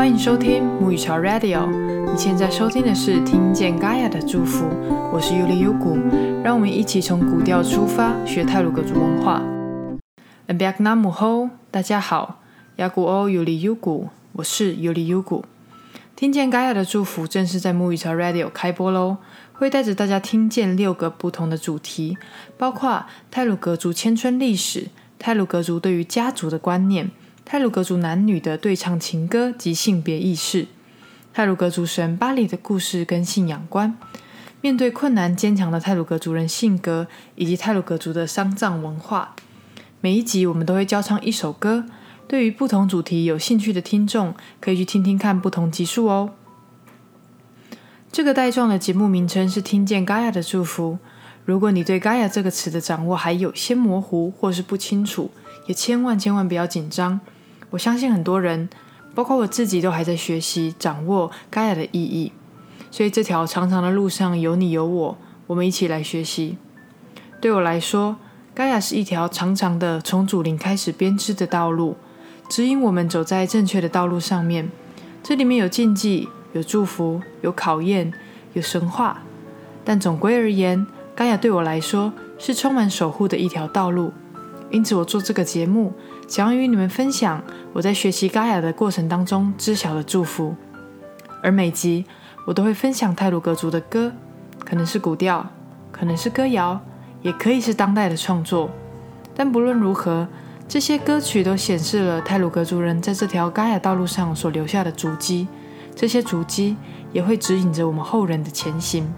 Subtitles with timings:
[0.00, 1.70] 欢迎收听母语潮 Radio。
[2.10, 4.64] 你现在收听的是听见 Gaia 的祝福，
[5.12, 5.94] 我是尤里尤古，
[6.42, 9.42] 让我们一起从古调出发，学泰鲁格族文化。
[10.48, 12.40] And back na mu ho，大家好，
[12.76, 15.44] 雅古欧尤里尤古，我是尤里尤古。
[16.16, 19.18] 听见 Gaia 的祝福正式在母语潮 Radio 开播喽，
[19.52, 22.16] 会带着大家听见六个不同的主题，
[22.56, 24.86] 包括泰鲁格族千春历史、
[25.18, 27.10] 泰鲁格族对于家族的观念。
[27.52, 30.68] 泰鲁格族男女的对唱情歌及性别意识，
[31.34, 33.98] 泰鲁格族神巴里的故事跟信仰观，
[34.60, 39.34] 面对困难坚强的泰鲁格族人性格，以及泰鲁格族的丧葬文化。
[40.00, 41.86] 每一集我们都会教唱一首歌，
[42.28, 46.30] 对于不同主题有兴趣的听众，可以去听听看不同集数哦。
[48.12, 51.00] 这个带状的节目名称是听见 Gaia 的祝福。
[51.44, 55.32] 如果你对 Gaia 这个词的掌握还有些模糊或是不清楚，
[55.66, 57.18] 也千万千万不要紧张。
[57.70, 58.68] 我相信很多人，
[59.14, 62.32] 包括我自己，都还在学习掌握盖亚的意义。
[62.90, 66.58] 所以这条长长的路上有你有我，我们一起来学习。
[67.40, 68.16] 对我来说，
[68.52, 71.96] 盖亚是一条长长的从祖灵开始编织的道路，
[72.48, 74.68] 指引我们走在正确的道路上面。
[75.22, 78.12] 这里面有禁忌，有祝福，有考验，
[78.54, 79.22] 有神话。
[79.84, 84.12] 但总归而言，盖亚对我来说是充满守护的一条道路。
[84.70, 85.92] 因此，我做这个节目，
[86.28, 90.54] 想要与你们分享我在学习嘎雅的过程当中知晓的祝福。
[91.42, 92.04] 而每集
[92.46, 94.12] 我都会分享泰鲁格族的歌，
[94.60, 95.44] 可能是古调，
[95.90, 96.80] 可能是歌谣，
[97.22, 98.70] 也可以是当代的创作。
[99.34, 100.28] 但不论如何，
[100.68, 105.48] 这些歌曲都显示了泰鲁格族人在这条嘎雅道路上所留下的足迹，
[105.96, 106.76] 这些足迹
[107.12, 109.12] 也会指引着我们后人的前行。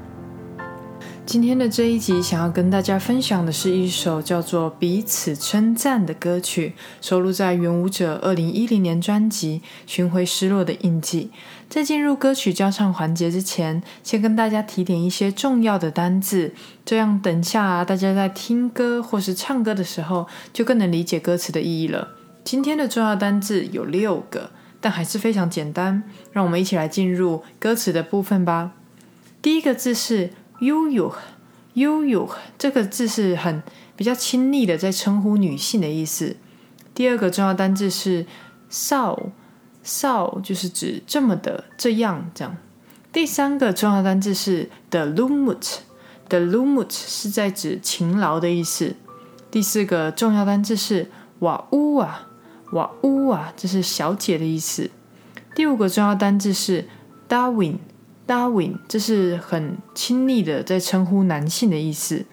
[1.25, 11.31] 今天的这一集，想要跟大家分享的是一首叫做《彼此称赞》的歌曲，收录在原舞者二零一零年专辑《寻回失落的印记》。
[11.70, 16.53] 在进入歌曲交唱环节之前，先跟大家提点一些重要的单字，
[16.84, 22.08] 这样等下大家在听歌或是唱歌的时候，就更能理解歌词的意义了。
[22.42, 26.02] 今天的重要单字有六个，但还是非常简单。
[26.33, 28.73] 让我们一起来进入歌词的部分吧。
[29.41, 30.30] 第一个字是。
[30.62, 31.12] 悠悠，
[31.74, 33.61] 悠悠，这个字是很
[33.96, 36.36] 比较亲昵的，在称呼女性的意思。
[36.95, 38.24] 第二个重要单字是
[38.70, 39.18] 少，
[39.83, 42.56] 少就是指这么的这样这样。
[43.12, 48.95] 第三个重要单字是 the lumut，the lumut 是在指勤劳的意思。
[49.51, 52.28] 第四个重要单字是瓦乌啊，
[52.70, 54.89] 瓦乌啊，这是小姐的意思。
[55.56, 56.89] 第五个重要单字是
[57.28, 57.78] Darwin。
[58.27, 62.24] Darwin，这是很亲昵的在称呼男性的意思。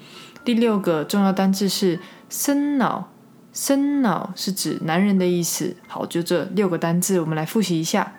[0.46, 3.10] 第六个重要单字是生脑，
[3.52, 5.76] 生脑是指男人的意思。
[5.88, 8.14] 好，就这六个单字，我们来复习一下。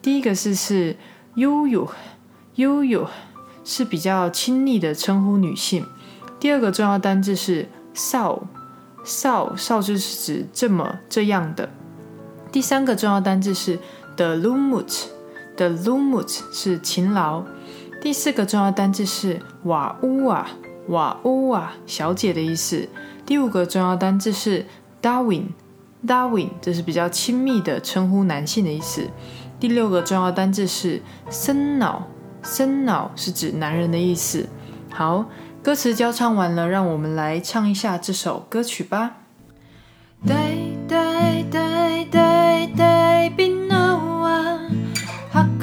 [0.00, 0.96] 第一个是是
[1.34, 1.90] 悠悠，
[2.56, 3.08] 悠悠
[3.64, 5.84] 是比较亲昵的称呼女性。
[6.38, 8.46] 第二个重要单字是少，
[9.04, 11.68] 少少就是指这么这样的。
[12.52, 13.78] 第三个重要单字是
[14.16, 15.13] the lumut。
[15.56, 17.42] 的 lumut 是勤劳。
[18.00, 20.48] 第四个重要单字是瓦乌啊，
[20.88, 22.88] 瓦乌啊，小姐的意思。
[23.24, 24.66] 第五个重要单字是
[25.00, 29.08] Darwin，Darwin 这是比较亲密的称呼男性的意思。
[29.58, 31.00] 第六个重要单字是
[31.30, 32.02] 生脑，
[32.42, 34.46] 生脑是指男人的意思。
[34.90, 35.24] 好，
[35.62, 39.16] 歌词交唱完了，让我们来唱一下这首歌曲吧。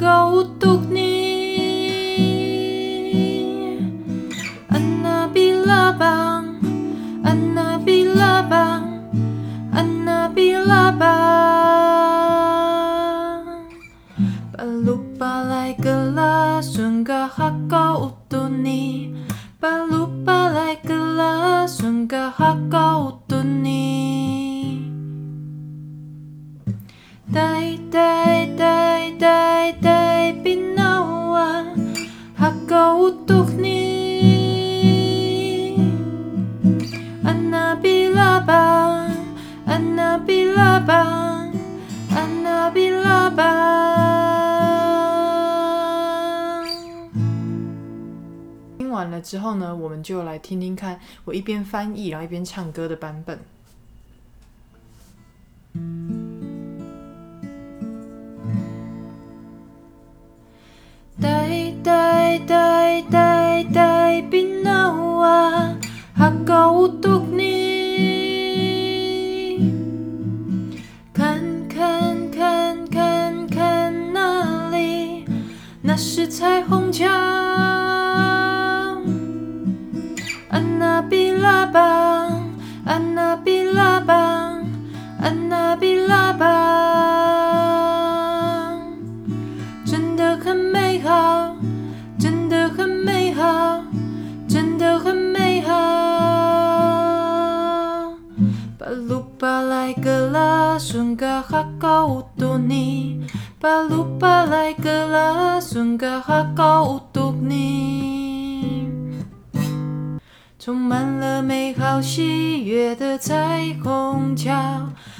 [0.02, 1.11] Каутукни
[49.32, 53.38] 之后呢，我们就来听听看我一边翻译，然后一边唱歌的版本。
[61.18, 65.78] 代代代代代变老啊，
[66.14, 67.48] 下狗毒你。
[71.14, 75.24] 看看看看看那里，
[75.80, 77.41] 那是彩虹桥。
[81.42, 82.44] 拉邦，
[82.84, 84.64] 安娜比拉邦，
[85.20, 86.48] 安娜比拉邦，
[89.84, 91.56] 真的很美好，
[92.18, 93.82] 真的很美好，
[94.48, 95.72] 真的很美好。
[98.78, 103.26] 巴鲁巴莱格拉顺嘎哈高乌多尼。
[103.60, 107.91] 巴鲁巴莱格拉顺嘎哈高乌多尼，
[110.64, 114.54] 充满了美好喜悦的彩虹桥，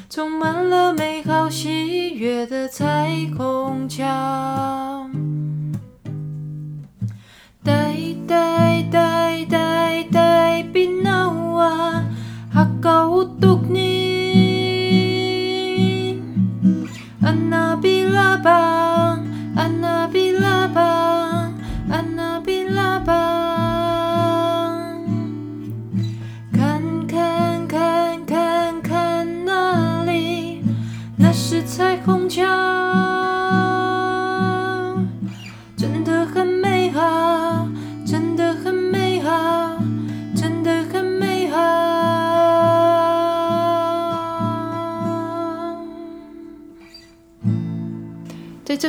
[0.08, 4.81] 充满了美好喜悦的彩虹桥。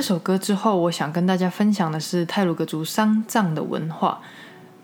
[0.04, 4.20] 首歌之后，我想跟大家分享的是泰鲁格族丧葬的文化。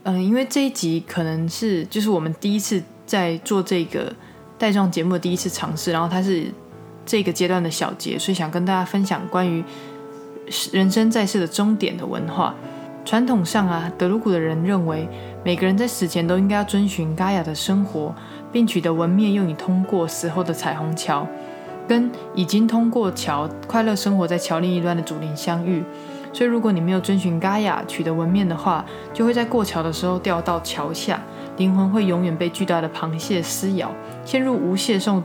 [0.04, 4.12] 嗯，因为这一集可能是就是我们第一次在做这个
[4.58, 6.46] 带状节目的第一次尝试，然后它是
[7.06, 9.62] 这个阶段的小节，所以想跟大家分享关于
[10.72, 12.56] 人生在世的终点的文化。
[13.04, 15.08] 传统上啊，德鲁古的人认为
[15.44, 18.16] 每个人在死前都应该要遵循嘎雅的生活，
[18.52, 21.28] 并取得文面，用以通过死后的彩虹桥。
[21.90, 25.84] 跟已经通过桥快乐生活在桥另一端的祖灵相遇，
[26.32, 31.20] 所以如果你没有遵循嘎雅取得文面的话，就会在过桥的时候掉到桥下，
[31.58, 33.92] 灵魂会永远被巨大的螃蟹撕咬，
[34.24, 35.24] 陷入无限受，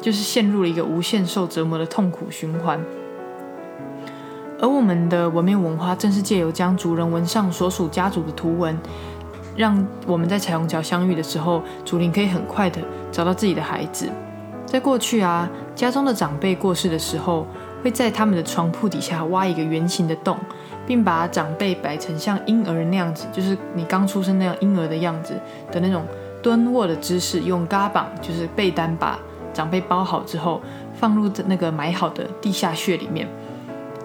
[0.00, 2.80] 就是陷入了一个无限受折磨的痛苦循环。
[4.60, 8.78] 而我们的文面文化正是借由将族人文上所属家族的图文，
[9.56, 14.08] 让我们在彩虹桥相遇的时候，祖灵可以很快的找到自己的孩子。
[14.70, 17.44] 在过去啊，家中的长辈过世的时候，
[17.82, 20.38] 会在他们的床铺底下挖一个圆形的洞，
[20.86, 25.34] 并把长辈摆成像婴儿那样子，就是你刚出生那样婴儿的样子
[25.72, 26.04] 的那种
[26.40, 29.18] 蹲卧的姿势，用嘎绑就是被单把
[29.52, 30.60] 长辈包好之后，
[30.94, 33.26] 放入那个埋好的地下穴里面。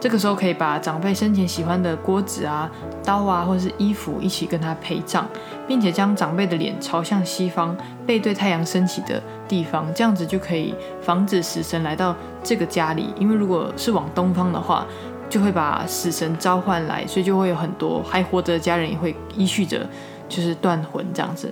[0.06, 2.69] 这个时候可以把长辈生前喜欢的锅子啊、
[3.04, 5.25] 刀啊，或者是衣服一起跟他陪葬，
[5.68, 7.75] 并且将长辈的脸朝向西方，
[8.06, 13.16] 背对太阳升起的地方，这样子就可以防止死神来到这个家里。
[13.18, 14.86] 因为如果是往东方的话，
[15.28, 19.90] 就会把死神召唤来，所以就会有很多还活着的家人也会依序着
[20.30, 21.52] 就是断魂这样子。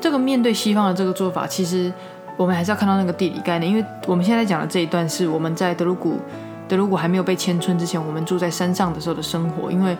[0.00, 1.92] 这个面对西方的这个做法，其实
[2.36, 6.18] 我们还是要看到那个地理概念，因为我们现在讲的这一段是我们在德鲁古。
[6.66, 9.96] 德鲁古还没有被迁村之前，我们住在山上的时候的生活，因为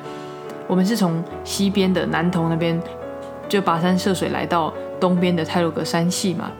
[0.66, 2.80] 我们是从西边的南投那边
[3.48, 6.50] 就跋山涉水来到东边的泰鲁格山系嘛，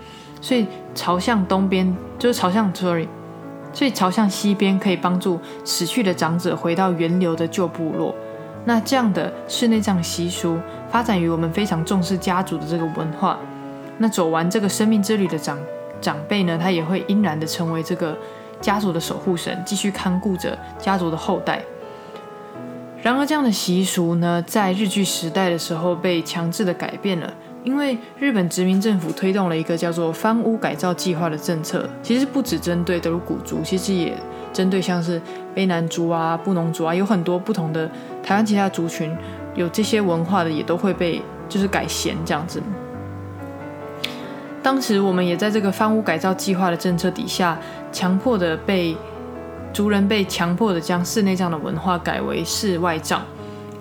[0.43, 3.09] 所以朝向东边就是朝向，sorry，
[3.73, 8.15] 所以朝向西边可以帮助死去的长者回到源流的旧部落。
[8.67, 10.59] 那这样的室内葬习俗
[10.91, 13.39] 发展于我们非常重视家族的这个文化。
[13.97, 15.59] 那走完这个生命之旅的长
[16.01, 18.15] 长辈呢，他也会因然的成为这个。
[18.61, 21.63] 家族的守护神继续看顾着家族的后代。
[23.03, 27.31] 然而，这样的习俗呢，在日据时代的时候被强制的改变了，
[27.63, 31.87] 因为日本殖民政府推动了一个叫做翻屋改造计划的政策。
[32.03, 34.17] 其实不只针对德鲁古族，其实也
[34.55, 35.21] 针对像是
[35.55, 37.87] 卑南族啊、布农族啊，有很多不同的
[38.23, 39.15] 台湾其他族群
[39.55, 42.63] 有这些文化的，也都会被就是改弦这样子。
[44.65, 47.59] 当时我们也在这个房屋改造计划的政策底下，
[47.93, 48.97] 强迫的被
[49.75, 53.23] 族人被强迫的将室内葬的文化改为室外葬。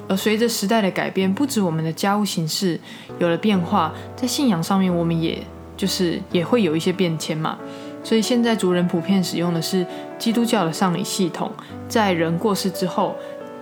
[0.10, 2.78] 而随着时代的改变，不止我们的家务形式
[3.18, 5.42] 有了变化，在信仰上面，我们也
[5.78, 7.58] 就是也会有一些变迁嘛。
[8.04, 9.88] 所以现在族人普遍使用的是
[10.20, 11.50] 基督教的丧礼系统，
[11.88, 13.16] 在人过世之后，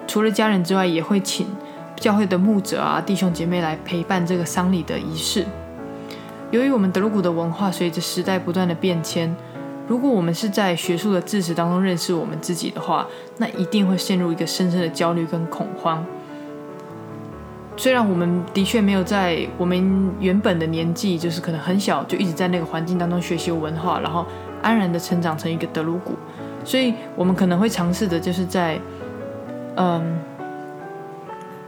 [0.08, 1.46] 除了家人之外，也会请
[1.98, 5.46] 教会的牧者啊、弟兄姐妹来陪伴这个丧礼的仪式。
[6.52, 9.34] 由于我们德鲁古的文化随着时代不断的变迁，
[9.88, 16.06] 如果我们是在学术的知识当中认识我们自己的话，那一定会陷入一个深深的焦虑跟恐慌。
[17.78, 24.26] 虽然我们的确没有在我们原本的年纪，就是可能很小就一直在那个环境当中学习文化，然后
[24.62, 26.12] 安然的成长成一个德鲁古，
[26.66, 28.78] 所以我们可能会尝试的就是在
[29.78, 30.20] 嗯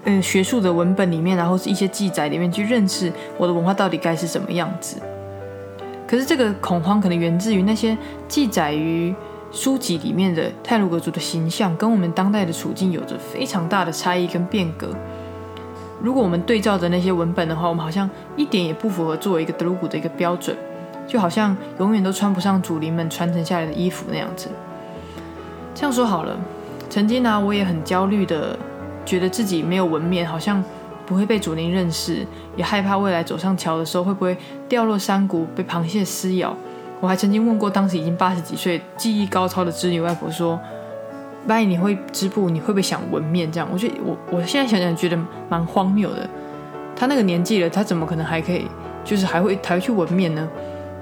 [0.05, 5.01] 嗯学术的文本里面，然后是一些记载里面去认识我的文化到底该是什么样子。
[6.07, 9.15] 可是这个恐慌可能源自于那些记载于
[9.51, 14.89] 书籍里面的泰鲁格族的形象，跟我们当代的处境有着非常大的差异跟变革。
[16.01, 20.55] 如果我们对照着那些文本的话，我们好像一点也不符合作为一个德鲁古的一个标准，
[21.07, 24.49] 就好像永远都穿不上祖灵们传承下来的衣服那样子。
[25.73, 26.37] 这样说好了，
[26.89, 28.57] 曾经呢，我也很焦虑的，
[29.05, 30.63] 觉得自己没有纹面，好像
[31.05, 36.55] 不会被祖灵认识，也害怕未来走上桥的时候会不会掉落山谷，被螃蟹撕咬。
[36.99, 40.59] 我还曾经问过当时已经八十几岁、技艺高超的织女外婆说。
[41.45, 43.51] 万一你会织布，你会不会想纹面？
[43.51, 45.19] 这样，我觉得我我现在想想觉得
[45.49, 46.25] 蛮荒谬的。
[46.95, 48.65] 他那个年纪了，他怎么可能还可以，
[49.03, 50.47] 就是还会还会去纹面呢？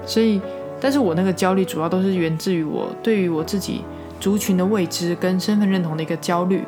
[0.04, 0.42] 所以，
[0.80, 3.84] 但是我那个焦虑主要都是源自于我对于我自己
[4.18, 6.64] 族群的未知跟身份认同的一个焦虑。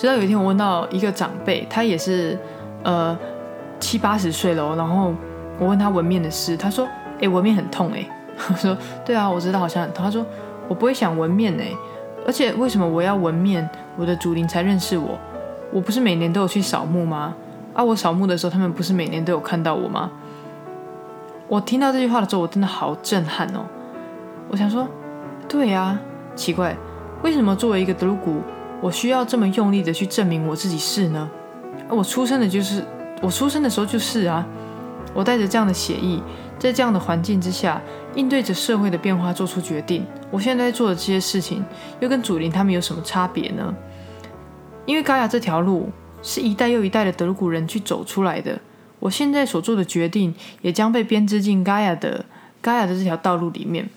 [0.00, 2.38] 直到有一天，我问到一个长辈，他也是
[2.84, 3.14] 呃
[3.78, 5.12] 七八十岁了，然后
[5.58, 6.88] 我问他纹面的事，他说
[7.20, 8.08] ：“哎，纹面很痛哎。
[8.48, 10.24] ”我说：“对啊，我知道好像很痛。”他说
[10.68, 11.66] ：“我不会想纹面哎。”
[12.26, 15.18] 而且为什么我要纹面，我的祖灵才认识我？
[15.70, 17.34] 我不是每年都有去扫墓吗？
[17.74, 20.10] 啊，我扫墓的时候，他们不是每年都有看到我吗？
[21.46, 23.66] 我听到这句话的时候，我真的好震撼哦！
[24.48, 24.88] 我想说，
[25.46, 25.98] 对呀，
[26.34, 26.74] 奇怪，
[27.22, 28.40] 为什么作为一个德鲁古，
[28.80, 31.30] 我需要这么用力的去证明我自己是呢？
[31.88, 32.84] 我出生的就是，
[33.20, 34.46] 我出生的时候就是啊，
[35.12, 36.22] 我带着这样的血意。
[36.58, 37.80] 在这样的环境之下，
[38.14, 40.04] 应对着社会的变化做出决定。
[40.30, 41.64] 我现在在做的这些事情，
[42.00, 43.74] 又跟祖灵他们有什么差别呢？
[44.84, 45.88] 因为高雅这条路
[46.22, 48.60] 是一代又一代的德鲁古人去走出来的，
[48.98, 52.26] 我现在所做的决定也将被编织进高雅的
[52.60, 53.88] 高雅的这条道路里面。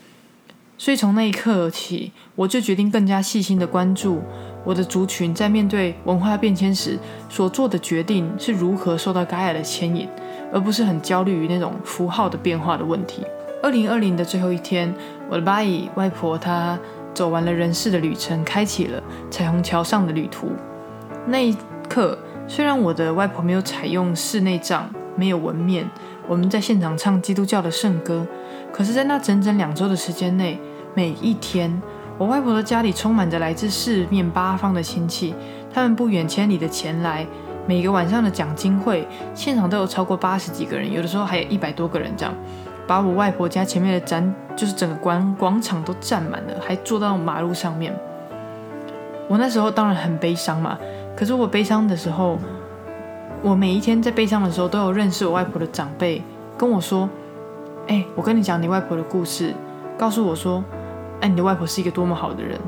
[0.78, 4.22] 所以从那一刻起，我就决定更加细心的关注
[4.64, 6.98] 我的族群在面对文化变迁时
[7.30, 10.08] 所做的决定是如何受到高雅的牵引。
[10.54, 13.26] 而不是很焦虑于那种符号的变化的问题。
[13.64, 14.94] 二零二零的最后一天，
[15.28, 16.78] 我的巴姨外婆她
[17.12, 19.02] 走完了人世的旅程，开启了
[19.32, 20.52] 彩虹桥上的旅途。
[21.26, 21.58] 那一
[21.90, 22.16] 刻，
[22.48, 25.90] 虽然我的外婆没有采用室内葬，没有纹面，
[26.28, 28.28] 我们在现场唱基督教的圣歌，
[28.72, 30.60] 可是，在那整整两周的时间内，
[30.94, 31.82] 每一天，
[32.18, 35.34] 我外婆的家里充满着来自四面八方的亲戚，
[35.74, 37.26] 他们不远千里的前来。
[37.66, 42.34] 每个晚上的讲经会现场都有超过八十几个人，有的时候还有一百多个人这样，
[42.86, 47.96] 把我外婆家前面的展就是整个广广场都占满了，还坐到马路上面。
[49.30, 50.78] 我那时候当然很悲伤嘛，
[51.16, 52.38] 可是我悲伤的时候，
[53.42, 56.22] 我每一天在悲伤的时候都有认识我外婆的长辈
[56.58, 57.10] 跟我说
[57.88, 59.54] ：“哎，我跟你讲你外婆的故事，
[59.98, 60.62] 告诉我说，
[61.24, 62.60] 哎，你的外婆是一个多么好的人。”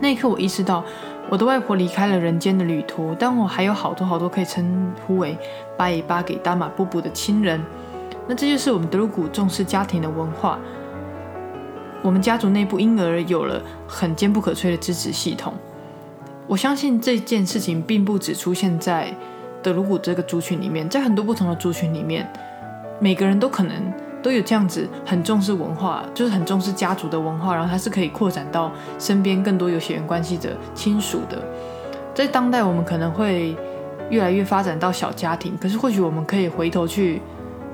[0.00, 0.84] 那一刻我意识到。
[1.30, 5.36] 我的外婆离开了人间的旅途，但我还有好多好多可以称呼为
[5.76, 7.62] 巴伊巴给达马布布的亲人。
[8.26, 10.58] 那这就是我们德鲁古重视家庭的文化。
[12.00, 15.52] 我们家族内部因而有了很坚不可摧的支持系统。
[16.46, 19.14] 我相信这件事情并不只出现在
[19.62, 22.26] 德鲁古这个族群里面，在很多不同的族群里面，
[23.00, 23.74] 每个人都可能。
[24.22, 31.42] 都有这样子很重视文化，就是很重视家族的文化，然后它是可以扩展到身边更多有血缘关系的亲属的。
[32.14, 33.56] 在当代，我们可能会
[34.10, 37.22] 越来越发展到小家庭，可是或许我们可以回头去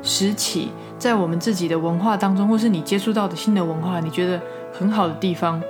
[0.02, 4.38] 拾起在我们自己的文化当中，或是你接触到的新的文化，你觉得
[4.70, 5.62] 很好的地方，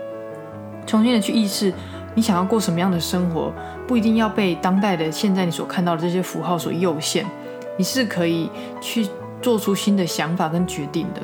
[0.87, 1.73] 重新的去意识
[2.16, 3.52] 你想要过什么样的生活，
[3.87, 7.25] 不一定要被当代的现在你所看到的这些符号所诱限，
[7.76, 8.50] 你是可以
[8.81, 9.09] 去。
[9.44, 11.20] 做出新的想法跟决定的，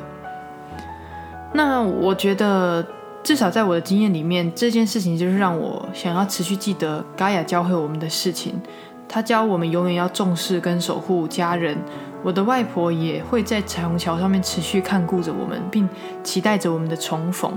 [1.53, 2.85] 那我觉得
[3.23, 8.61] 至少在我的经验里面，这件事情就是让我想要持续记得嘎雅教会我们的事情。
[9.09, 11.75] 他教我们永远要重视跟守护家人。
[12.21, 15.89] 我的外婆也会在彩虹桥上面持续看顾着我们，并
[16.23, 17.51] 期待着我们的重逢。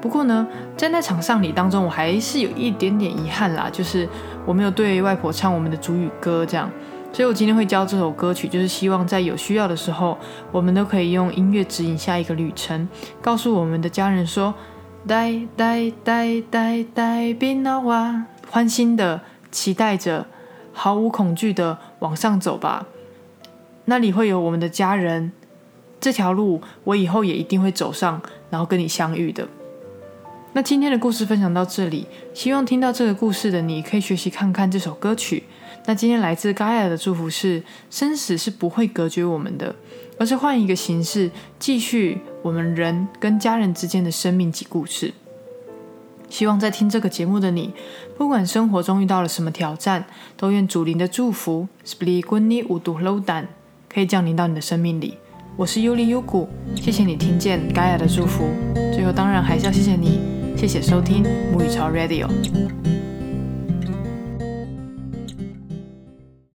[0.00, 0.44] 不过呢，
[0.76, 4.08] 在那场丧礼当中，我还是有一点点遗憾啦，就是
[4.44, 6.68] 我没有对外婆唱我们的主语歌，这样。
[7.12, 10.16] 所以我今天会教这首歌曲，就是希望在有需要的时候，
[10.52, 12.88] 我们都可以用音乐指引下一个旅程，
[13.20, 14.54] 告诉我们的家人说
[15.06, 20.26] ：“呆呆呆呆呆，别闹啊！”欢欣的期待着，
[20.72, 22.86] 毫无恐惧的往上走吧。
[23.86, 25.32] 那里会有我们的家人，
[26.00, 29.48] 这条路我以后也一定会走上，然后跟你相遇的。
[30.52, 35.42] 那今天的故事分享到这里，希望听到这个故事的你可以学习看看这首歌曲。
[35.86, 39.74] 那今天来自 Gaia 的祝福是：生死是不会隔绝我们的，
[40.18, 45.12] 而是换一个形式继续我们人跟家人之间的生命及故事。
[46.28, 47.72] 希望在听这个节目的你，
[48.16, 50.04] 不管生活中遇到了什么挑战，
[50.36, 53.46] 都愿主灵的祝福 s p l i g u n i udu lodan
[53.92, 55.16] 可以降临到你的生命里。
[55.56, 58.44] 我是尤里尤古，谢谢你听见 Gaia 的祝福。
[58.92, 60.20] 最后，当然还是要谢谢你，
[60.56, 62.28] 谢谢收听母语潮 Radio。